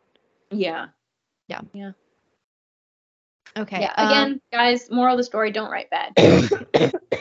[0.49, 0.87] Yeah.
[1.47, 1.61] Yeah.
[1.73, 1.91] Yeah.
[3.57, 3.81] Okay.
[3.81, 3.93] Yeah.
[3.97, 6.13] um, Again, guys, moral of the story: don't write bad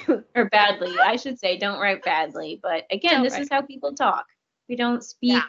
[0.34, 0.94] or badly.
[0.98, 2.58] I should say, don't write badly.
[2.62, 4.26] But again, Don't this write- is how people talk.
[4.68, 5.42] We don't speak Yeah.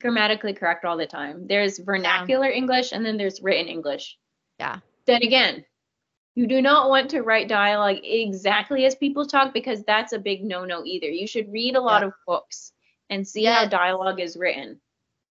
[0.00, 1.46] grammatically correct all the time.
[1.46, 4.16] There's vernacular English, and then there's written English.
[4.58, 4.78] Yeah.
[5.06, 5.64] Then again,
[6.34, 10.44] you do not want to write dialogue exactly as people talk because that's a big
[10.44, 11.08] no-no either.
[11.08, 12.08] You should read a lot Yeah.
[12.08, 12.72] of books
[13.08, 14.80] and see how dialogue is written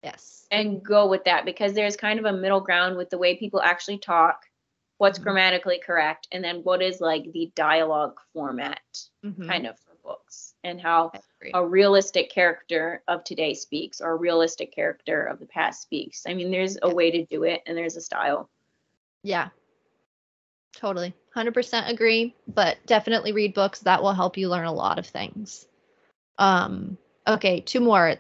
[0.03, 0.47] yes.
[0.51, 3.61] and go with that because there's kind of a middle ground with the way people
[3.61, 4.47] actually talk,
[4.99, 5.25] what's Mhm.
[5.25, 8.81] grammatically correct, and then what is like the dialogue format
[9.25, 9.47] Mhm.
[9.47, 11.13] kind of for books and how
[11.55, 16.25] a realistic character of today speaks or a realistic character of the past speaks.
[16.27, 18.49] I mean, there's a way to do it and there's a style.
[19.23, 19.51] Yeah.
[20.75, 21.15] Totally.
[21.35, 25.67] 100% agree, but definitely read books that will help you learn a lot of things.
[26.39, 28.17] Um okay, two more.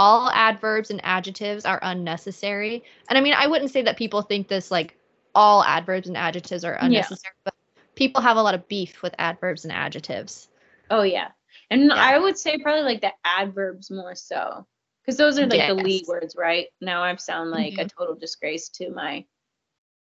[0.00, 2.82] All adverbs and adjectives are unnecessary.
[3.10, 4.96] And I mean, I wouldn't say that people think this like
[5.34, 6.86] all adverbs and adjectives are Yeah.
[6.86, 7.54] unnecessary, but
[7.96, 10.48] people have a lot of beef with adverbs and adjectives.
[10.88, 11.28] Oh yeah.
[11.70, 11.94] And Yeah.
[11.96, 14.66] I would say probably like the adverbs more so.
[15.02, 16.68] Because those are like the lead words, right?
[16.80, 19.26] Now I sound like a total disgrace to my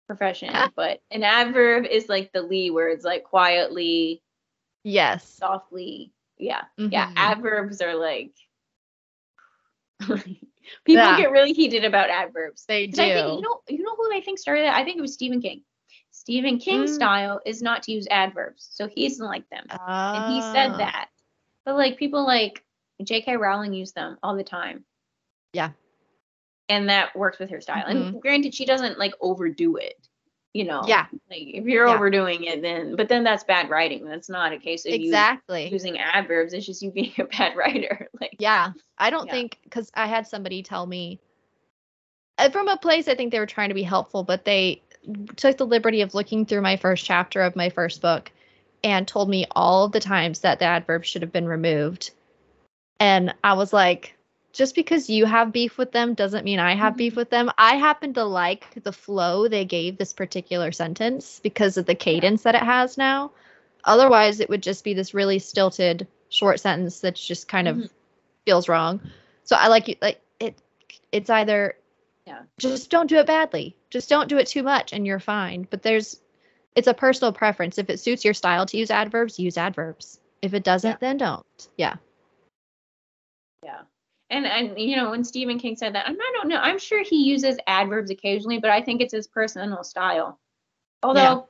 [0.06, 0.54] profession.
[0.76, 4.22] but an adverb is like the lead words, like quietly,
[4.84, 5.26] Yes.
[5.36, 6.12] softly.
[6.38, 6.64] Yeah.
[6.78, 7.08] Yeah.
[7.08, 7.16] Mhm.
[7.16, 8.32] Adverbs are like
[10.84, 11.16] people Yeah.
[11.16, 12.64] get really heated about adverbs.
[12.66, 13.02] They do.
[13.02, 14.74] I think you know you know who I think started that?
[14.74, 15.62] I think it was Stephen King.
[16.10, 16.94] Stephen King's Mm.
[16.94, 18.68] style is not to use adverbs.
[18.70, 19.66] So he doesn't like them.
[19.70, 20.52] and he Ah.
[20.52, 21.08] said that.
[21.64, 22.64] But like people like
[23.02, 23.36] J.K.
[23.36, 24.84] Rowling use them all the time.
[25.52, 25.70] Yeah.
[26.68, 27.84] And that works with her style.
[27.86, 29.96] And granted, she doesn't like overdo it.
[30.52, 30.84] You know.
[30.86, 31.94] Yeah, Like if you're Yeah.
[31.94, 34.04] overdoing it, then but then that's bad writing.
[34.04, 35.64] That's not a case of exactly.
[35.64, 36.52] you using adverbs.
[36.52, 38.08] It's just you being a bad writer.
[38.20, 39.32] Like Yeah, I don't Yeah.
[39.32, 41.20] think because I had somebody tell me
[42.38, 44.82] uh, from a place I think they were trying to be helpful, but they
[45.36, 48.30] took the liberty of looking through my first chapter of my first book
[48.84, 52.10] and told me all the times that the adverb should have been removed.
[52.98, 54.16] And I was like,
[54.52, 57.16] just because you have beef with them doesn't mean I have beef Mhm.
[57.16, 57.50] with them.
[57.58, 62.42] I happen to like the flow they gave this particular sentence because of the cadence
[62.42, 63.30] that it has now.
[63.84, 67.90] Otherwise, it would just be this really stilted short sentence that's just kind of Mhm.
[68.44, 69.00] feels wrong.
[69.44, 70.54] So I like it like it
[71.10, 71.76] it's either
[72.26, 72.42] Yeah.
[72.58, 73.74] just don't do it badly.
[73.90, 75.66] Just don't do it too much and you're fine.
[75.70, 76.20] But there's
[76.74, 77.78] it's a personal preference.
[77.78, 80.20] If it suits your style to use adverbs, use adverbs.
[80.40, 80.96] If it doesn't, Yeah.
[81.00, 81.68] then don't.
[81.76, 81.96] Yeah.
[83.62, 83.82] Yeah.
[84.32, 87.02] And and you know, when Stephen King said that, and I don't know, I'm sure
[87.04, 90.40] he uses adverbs occasionally, but I think it's his personal style.
[91.02, 91.40] Although Yeah.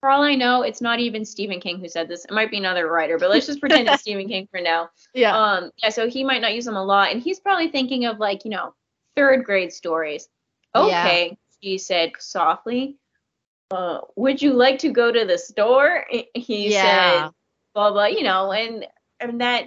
[0.00, 2.24] for all I know, it's not even Stephen King who said this.
[2.24, 4.88] It might be another writer, but let's just pretend it's Stephen King for now.
[5.12, 5.36] Yeah.
[5.36, 8.18] Um, yeah, so he might not use them a lot, and he's probably thinking of
[8.18, 8.74] like, you know,
[9.16, 10.28] third grade stories.
[10.74, 10.82] Yeah.
[10.82, 12.96] Okay, she said softly.
[13.70, 16.06] Uh, would you like to go to the store?
[16.34, 17.26] He Yeah.
[17.26, 17.32] said,
[17.74, 18.86] blah blah, you know, and
[19.20, 19.66] and that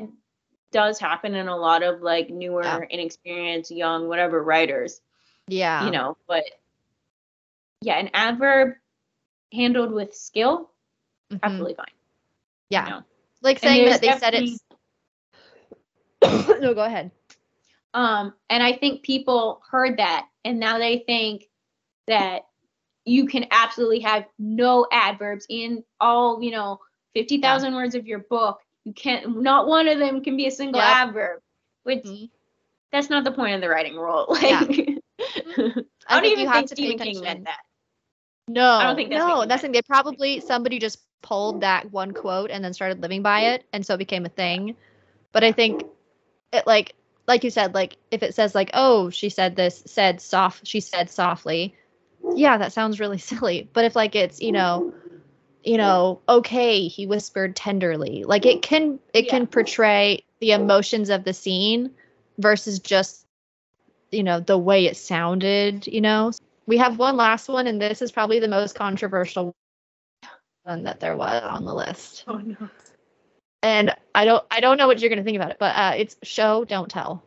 [0.72, 2.82] does happen in a lot of like newer, Yeah.
[2.90, 5.02] inexperienced, young, whatever writers,
[5.48, 5.86] yeah.
[5.86, 6.18] you know.
[6.28, 6.44] But
[7.82, 8.76] yeah, an adverb
[9.52, 10.70] handled with skill
[11.32, 11.40] Mhm.
[11.44, 11.86] absolutely fine.
[12.70, 12.86] Yeah.
[12.86, 13.04] You know?
[13.42, 14.60] Like saying that they said it's.
[16.60, 17.12] no, go ahead.
[17.94, 21.50] Um, and I think people heard that and now they think
[22.08, 22.46] that
[23.06, 26.80] you can absolutely have no adverbs in all, you know,
[27.14, 28.60] 50,000 words of your book.
[28.88, 30.96] You can't, not one of them can be a single Yep.
[30.96, 31.42] adverb,
[31.84, 32.30] which Mhm.
[32.92, 34.28] that's not the point of the writing rule.
[34.42, 34.64] Like, Yeah.
[36.08, 37.24] I don't think even you have think to pay Stephen King attention.
[37.24, 37.60] meant that.
[38.48, 39.50] No, I don't think that's no, that's meant.
[39.50, 39.72] the thing.
[39.74, 43.86] They probably somebody just pulled that one quote and then started living by it, and
[43.86, 44.76] so it became a thing.
[45.34, 45.84] But I think
[46.54, 46.94] it like
[47.28, 50.80] like you said, like if it says like, oh, she said this, said soft, she
[50.80, 51.76] said softly,
[52.36, 53.70] yeah, that sounds really silly.
[53.74, 54.94] But if like it's you know,
[55.64, 59.32] you know, okay, he whispered tenderly, like it can it Yeah.
[59.32, 61.92] can portray the emotions of the scene
[62.38, 63.26] versus just
[64.12, 66.32] you know the way it sounded you know
[66.66, 69.54] we have one last one and this is probably the most controversial
[70.64, 72.70] one that there was on the list Oh no.
[73.64, 75.94] and i don't i don't know what you're going to think about it but uh
[75.98, 77.24] it's show don't tell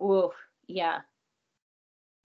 [0.00, 0.30] Ooh,
[0.66, 1.00] yeah.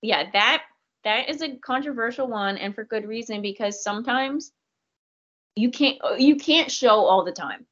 [0.02, 0.63] Yeah, that
[1.04, 4.52] that is a controversial one and for good reason because sometimes
[5.58, 7.65] you can't you can't show all the time.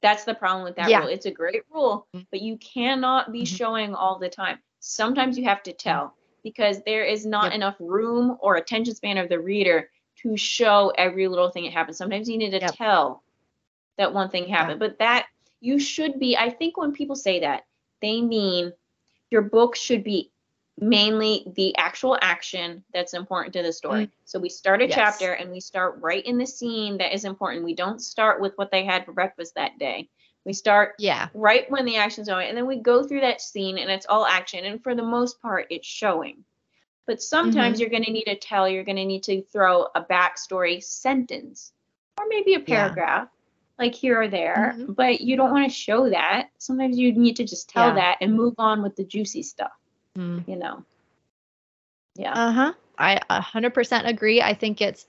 [0.00, 1.00] That's the problem with that Yeah.
[1.00, 1.08] rule.
[1.08, 2.26] It's a great rule, Mhm.
[2.30, 3.56] but you cannot be Mhm.
[3.56, 4.58] showing all the time.
[4.80, 7.54] Sometimes you have to tell because there is not Yep.
[7.54, 9.90] enough room or attention span of the reader
[10.22, 11.96] to show every little thing that happens.
[11.98, 12.74] Sometimes you need to Yep.
[12.76, 13.22] tell
[13.96, 14.78] that one thing happened.
[14.78, 15.26] But that
[15.60, 17.66] you should be, I think when people say that,
[18.00, 18.72] they mean
[19.30, 20.30] your book should be
[20.80, 24.10] mainly the actual action that's important to the story.
[24.24, 24.94] So we start a Yes.
[24.94, 27.64] chapter and we start right in the scene that is important.
[27.64, 30.08] We don't start with what they had for breakfast that day.
[30.44, 33.78] We start yeah right when the action's going, and then we go through that scene
[33.78, 34.64] and it's all action.
[34.64, 36.44] And for the most part, it's showing.
[37.06, 37.80] But sometimes Mhm.
[37.80, 41.72] you're going to need to tell, you're going to need to throw a backstory sentence
[42.18, 42.64] or maybe a Yeah.
[42.66, 43.28] paragraph,
[43.78, 44.74] like here or there.
[44.76, 44.94] Mhm.
[44.94, 46.50] But you don't want to show that.
[46.58, 47.94] Sometimes you need to just tell Yeah.
[47.94, 49.72] that and move on with the juicy stuff,
[50.18, 50.48] Mm.
[50.48, 50.84] you know?
[52.16, 52.32] Yeah.
[52.34, 55.06] uh-huh i 100% agree i think it's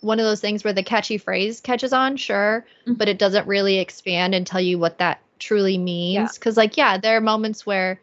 [0.00, 2.98] one of those things where the catchy phrase catches on sure Mhm.
[2.98, 6.98] but it doesn't really expand and tell you what that truly means because like yeah
[6.98, 8.00] there are moments where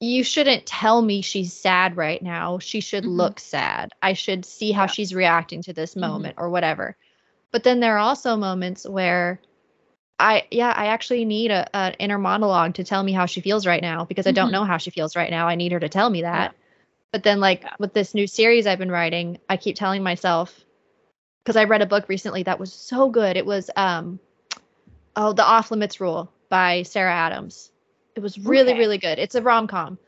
[0.00, 3.16] you shouldn't tell me she's sad right now she should Mhm.
[3.16, 4.86] look sad i should see how Yeah.
[4.86, 6.00] she's reacting to this Mhm.
[6.00, 6.96] moment or whatever
[7.50, 9.40] but then there are also moments where
[10.20, 13.66] i yeah i actually need a, an inner monologue to tell me how she feels
[13.66, 14.52] right now because i don't Mhm.
[14.52, 16.56] know how she feels right now i need her to tell me that Yeah.
[17.12, 17.74] but then like Yeah.
[17.78, 20.64] with this new series i've been writing i keep telling myself
[21.42, 23.36] because I read a book recently that was so good.
[23.36, 24.20] It was um
[25.16, 27.70] oh the Off Limits Rule by Sarah Adams.
[28.14, 28.78] It was really Okay.
[28.78, 29.18] really good.
[29.18, 29.98] It's a rom com,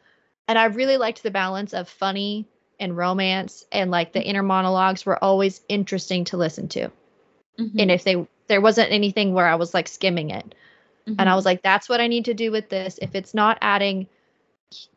[0.46, 2.46] and I really liked the balance of funny
[2.78, 6.90] and romance, and like the inner monologues were always interesting to listen to.
[7.58, 7.80] Mhm.
[7.80, 10.54] And if they there wasn't anything where I was like skimming it,
[11.06, 12.98] and I was like, that's what I need to do with this.
[13.00, 14.06] If it's not adding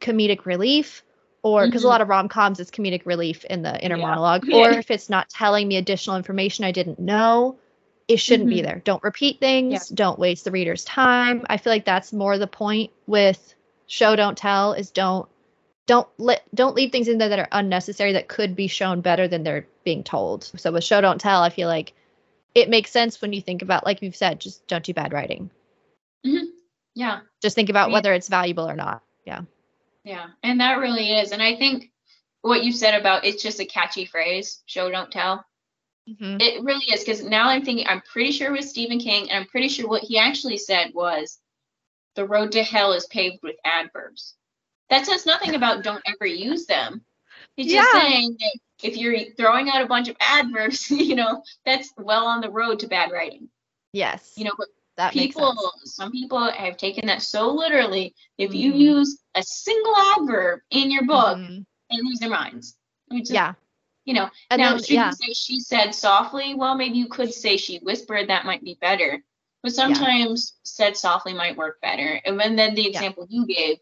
[0.02, 1.04] comedic relief,
[1.42, 1.90] or because a Mhm.
[1.90, 4.08] lot of rom coms is comedic relief in the inner Yeah.
[4.08, 7.56] monologue, or if it's not telling me additional information I didn't know,
[8.08, 8.64] it shouldn't be Mhm.
[8.64, 8.82] there.
[8.84, 9.90] Don't repeat things.
[9.90, 9.96] Yeah.
[9.96, 11.46] Don't waste the reader's time.
[11.50, 13.56] I feel like that's more the point with
[13.88, 15.28] show don't tell is don't
[15.88, 19.28] don't let don't leave things in there that are unnecessary that could be shown better
[19.28, 20.44] than they're being told.
[20.58, 21.94] So with show don't tell, I feel like
[22.56, 25.52] it makes sense when you think about like you've said, just don't do bad writing.
[26.96, 27.20] yeah.
[27.42, 27.94] Just think about Yeah.
[27.94, 29.04] whether it's valuable or not.
[29.26, 29.42] Yeah.
[30.04, 31.32] Yeah, and that really is.
[31.32, 31.92] And I think
[32.42, 35.46] what you said about it's just a catchy phrase, show don't tell.
[36.08, 36.38] Mm-hmm.
[36.40, 39.40] It really is because now I'm thinking I'm pretty sure it was Stephen King, and
[39.40, 41.40] I'm pretty sure what he actually said was
[42.16, 44.36] the road to hell is paved with adverbs.
[44.92, 47.04] That says nothing about don't ever use them.
[47.56, 48.02] He's just Yeah.
[48.02, 52.42] saying that if you're throwing out a bunch of adverbs, you know, that's well on
[52.42, 53.50] the road to bad writing.
[53.94, 54.34] Yes.
[54.36, 58.80] You know, but that people some people have taken that so literally if you Mhm.
[58.80, 61.66] use a single adverb in your book Mhm.
[61.90, 62.78] they lose their minds
[63.12, 63.56] is, Yeah.
[64.06, 65.08] you know And now then should yeah.
[65.10, 68.76] you say she said softly well maybe you could say she whispered that might be
[68.80, 69.22] better
[69.64, 72.88] but sometimes said softly might work better and then then the Yeah.
[72.90, 73.80] example you gave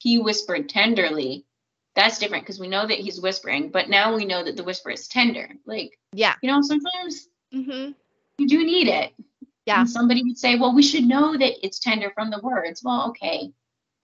[0.00, 1.46] he whispered tenderly
[1.94, 4.90] that's different because we know that he's whispering but now we know that the whisper
[4.90, 6.34] is tender like Yeah.
[6.42, 7.92] you know sometimes Mm-hmm.
[8.38, 9.12] you do need it
[9.66, 9.80] Yeah.
[9.80, 12.82] and somebody would say, well, we should know that it's tender from the words.
[12.82, 13.52] Well, okay.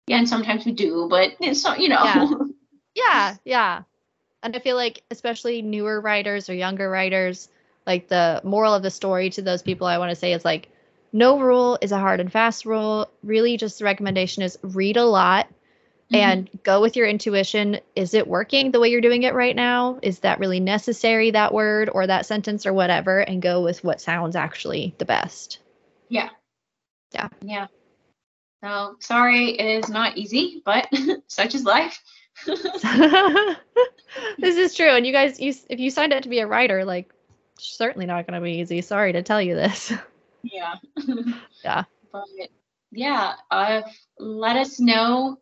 [0.08, 2.04] Yeah, and sometimes we do, but it's so you know.
[2.04, 2.30] Yeah.
[2.96, 3.82] Yeah, yeah.
[4.44, 7.50] And I feel like especially newer writers or younger writers,
[7.88, 10.70] like the moral of the story to those people I want to say is like
[11.12, 13.10] no rule is a hard and fast rule.
[13.24, 15.48] Really just the recommendation is read a lot
[16.14, 17.80] and go with your intuition.
[17.96, 20.00] Is it working the way you're doing it right now?
[20.02, 23.20] Is that really necessary, that word or that sentence or whatever?
[23.20, 25.60] And go with what sounds actually the best.
[26.10, 26.30] Yeah.
[27.14, 27.30] Yeah.
[27.42, 27.68] Yeah.
[28.64, 30.88] So sorry, it is not easy, but
[31.28, 32.02] such is life.
[32.46, 33.58] this
[34.40, 34.90] is true.
[34.90, 37.14] And you guys, you if you signed up to be a writer, like
[37.60, 38.82] certainly not going to be easy.
[38.82, 39.94] Sorry to tell you this.
[40.44, 40.76] Yeah.
[41.64, 41.84] yeah.
[42.12, 42.24] But
[42.92, 43.82] yeah, uh,
[44.20, 45.40] let us know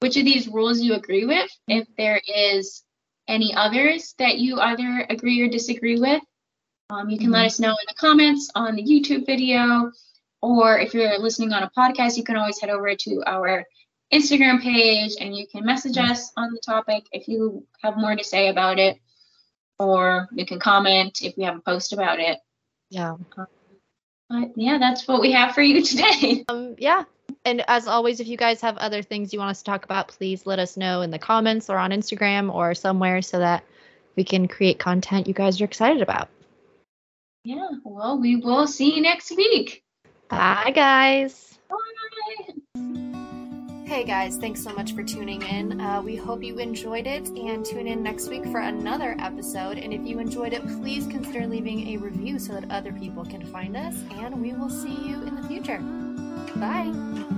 [0.00, 1.50] which of these rules you agree with.
[1.66, 2.82] If there is
[3.26, 6.22] any others that you either agree or disagree with,
[6.90, 7.34] um, you can mm-hmm.
[7.34, 9.92] let us know in the comments on the YouTube video.
[10.40, 13.64] Or if you're listening on a podcast, you can always head over to our
[14.12, 16.12] Instagram page and you can message mm-hmm.
[16.12, 18.98] us on the topic if you have more to say about it.
[19.78, 22.38] Or you can comment if we have a post about it.
[22.90, 23.16] Yeah.
[23.36, 23.46] Um,
[24.30, 26.44] but yeah, that's what we have for you today.
[26.48, 27.04] Um, yeah.
[27.44, 30.08] And as always, if you guys have other things you want us to talk about,
[30.08, 33.64] please let us know in the comments or on Instagram or somewhere so that
[34.16, 36.28] we can create content you guys are excited about.
[37.44, 39.82] Yeah, well, we will see you next week.
[40.28, 41.58] Bye, guys.
[41.70, 41.76] Bye.
[43.88, 45.80] Hey guys, thanks so much for tuning in.
[45.80, 49.78] Uh, we hope you enjoyed it and tune in next week for another episode.
[49.78, 53.46] And if you enjoyed it, please consider leaving a review so that other people can
[53.46, 53.94] find us.
[54.10, 55.82] And we will see you in the future.
[56.56, 57.37] Bye.